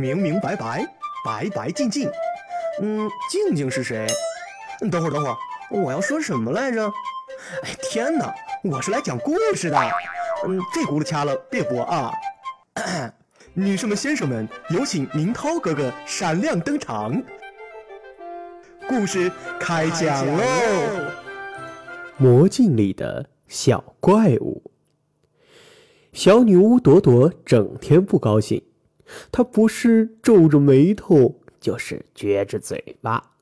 [0.00, 0.82] 明明白白，
[1.22, 2.10] 白白净净。
[2.80, 4.06] 嗯，静静是谁？
[4.90, 5.36] 等会儿，等会儿，
[5.70, 6.86] 我要说什么来着？
[7.62, 8.34] 哎，天哪，
[8.64, 9.78] 我是来讲故事的。
[10.46, 12.10] 嗯，这轱辘掐了，别播啊。
[13.52, 17.22] 女士们、先生们，有请明涛哥哥闪亮登场。
[18.88, 19.30] 故事
[19.60, 20.42] 开讲喽！
[22.16, 24.62] 魔镜里的小怪物。
[26.12, 28.62] 小女巫朵朵整天不高兴，
[29.30, 33.32] 他不是皱着眉头，就是撅着嘴巴。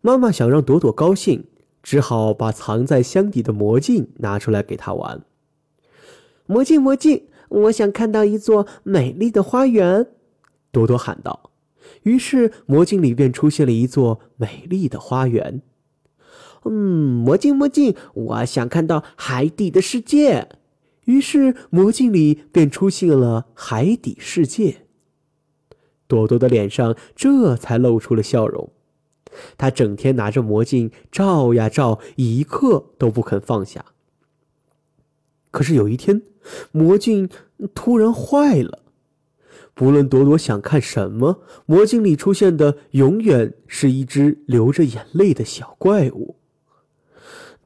[0.00, 1.44] 妈妈想让朵朵高兴，
[1.82, 5.22] 只好把藏在箱底的魔镜拿出来给她玩。
[6.46, 10.08] 魔镜，魔镜，我想看到一座美丽的花园。
[10.70, 11.50] 朵朵喊道。
[12.02, 15.62] 于是魔镜里便出现了一座美丽的花园。
[16.64, 16.72] 嗯，
[17.24, 20.48] 魔镜，魔镜，我想看到海底的世界。
[21.04, 24.82] 于是魔镜里便出现了海底世界。
[26.06, 28.70] 朵朵的脸上这才露出了笑容。
[29.56, 33.84] 她整天拿着魔镜照呀照，一刻都不肯放下。
[35.50, 36.22] 可是有一天，
[36.72, 37.28] 魔镜
[37.74, 38.80] 突然坏了。
[39.72, 46.36] 不论朵朵想看什么，魔镜里出现的永远是一只流着眼泪的小怪物。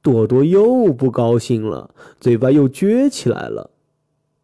[0.02, 3.70] 朵朵又不高兴了，嘴巴又撅起来了。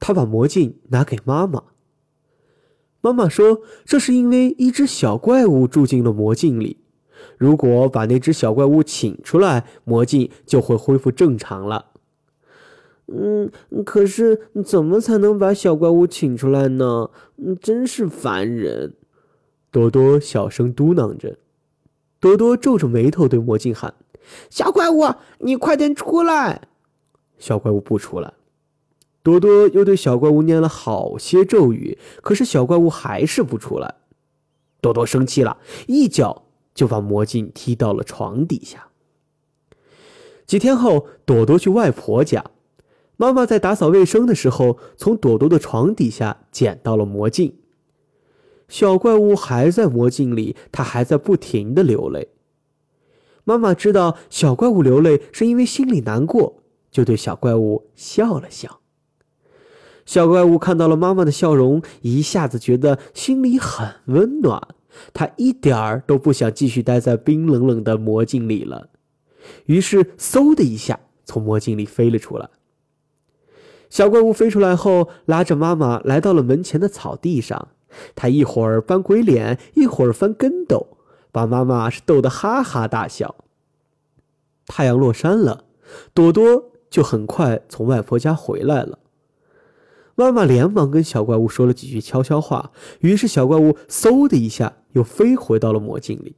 [0.00, 1.62] 她把魔镜拿给妈妈。
[3.00, 6.78] 妈妈说：“这是因为一只小怪物住进了魔镜里，
[7.36, 11.86] 如果把那只小怪物请出来，魔镜就会恢复正常了。”
[13.06, 13.50] 嗯，
[13.84, 17.10] 可是怎么才能把小怪物请出来呢？
[17.60, 18.94] 真是烦人！
[19.70, 21.36] 朵朵小声嘟囔着。
[22.18, 23.92] 朵朵皱着眉头对魔镜喊
[24.50, 26.68] ：“小怪物，你快点出来！”
[27.38, 28.32] 小怪物不出来。
[29.22, 33.94] 多多又对小怪物念了好些咒语，可是小怪物还是不出来。
[34.82, 38.88] 多多生气了，一脚就把魔镜踢到了床底下。
[40.44, 42.44] 几天后，朵朵去外婆家。
[43.16, 47.56] 妈妈在打扫卫生的时候，从朵朵的床底下捡到了魔镜。
[48.68, 52.33] 小怪物还在魔镜里，它还在不停的流泪。
[53.44, 58.80] 妈妈知道小怪物流泪是因为心里难过，就对小怪物笑了笑。
[60.06, 64.60] 小怪物看到了妈妈的笑容，一下子觉得心里很温暖。
[65.12, 68.90] 他一点儿都不想继续待在冰冷冷的魔镜里了，
[69.66, 72.48] 于是嗖的一下从魔镜里飞了出来。
[73.90, 77.68] 小怪物飞出来后，拉着妈妈来到了门前的草地上。
[78.14, 80.98] 他一会儿翻鬼脸，一会儿翻跟斗，
[81.34, 83.34] 把妈妈是逗得哈哈大笑。
[84.68, 85.64] 太阳落山了，
[86.14, 89.00] 朵朵就很快从外婆家回来了。
[90.14, 96.36] 妈妈连忙跟小怪物说了几句悄悄话，于是小怪物嗖的一下又飞回到了魔镜里。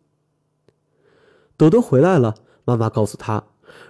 [1.58, 2.34] 朵朵回来了，
[2.64, 3.44] 妈妈告诉他：“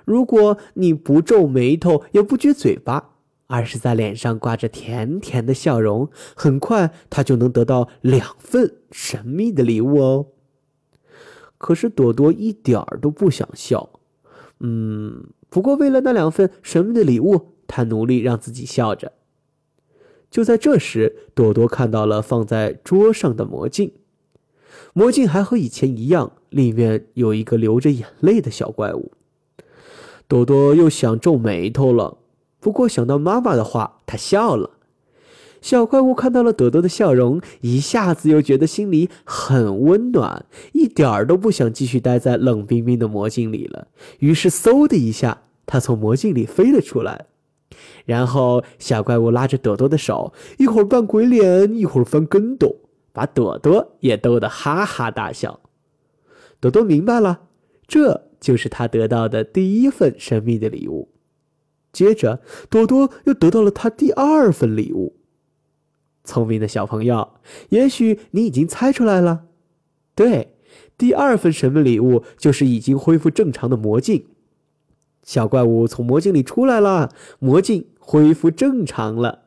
[0.04, 3.10] 如果你不皱眉头，也不撅嘴巴。”
[3.46, 10.26] 而是在脸上挂着甜甜的笑容，很快他就能得到两份神秘的礼物哦。
[11.58, 13.88] 可是朵朵一点儿都不想笑，
[14.60, 19.12] 嗯，不过为了那两份神秘的礼物，她努力让自己笑着。
[20.30, 23.92] 就在这时，朵朵看到了放在桌上的魔镜，
[24.92, 29.12] 魔镜还和以前一样，里面有一个流着眼泪的小怪物。
[30.28, 32.18] 朵朵又想皱眉头了。
[32.58, 34.70] 不过想到妈妈的话，她笑了。
[35.66, 43.88] 小怪物看到了朵朵的笑容，一下子又觉得心里很温暖，一点儿都不想继续待在冷冰冰的魔镜里了。
[44.20, 47.26] 于是，嗖的一下，他从魔镜里飞了出来。
[48.04, 52.76] 然后，小怪物拉着朵朵的手，一会儿扮鬼脸，一会儿翻跟斗，
[53.12, 55.58] 把朵朵也逗得哈哈大笑。
[56.60, 57.40] 朵朵明白了，
[57.88, 61.08] 这就是他得到的第一份神秘的礼物。
[61.92, 62.40] 接着，
[62.70, 65.16] 朵朵又得到了他第二份礼物。
[66.26, 67.30] 聪明的小朋友，
[67.70, 69.44] 也许你已经猜出来了。
[70.14, 70.56] 对，
[70.98, 74.26] 第二份神秘礼物就是已经恢复正常的魔镜。
[75.22, 79.44] 小怪物从魔镜里出来了，魔镜恢复正常了。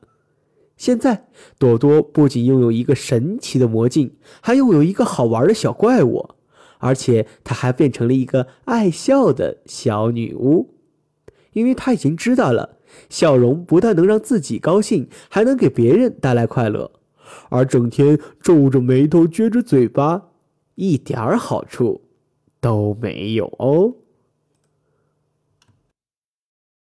[0.75, 1.27] 现在，
[1.57, 6.29] 朵朵不仅拥有一个神奇的魔镜，还拥有一个好玩的小怪物，
[6.77, 10.73] 而且她还变成了一个爱笑的小女巫。
[11.51, 12.77] 因为她已经知道了，
[13.09, 16.91] 笑容不但能让自己高兴，还能给别人带来快乐，
[17.50, 20.30] 而整天皱着眉头、撅着嘴巴，
[20.75, 22.01] 一点儿好处
[22.59, 23.94] 都没有哦。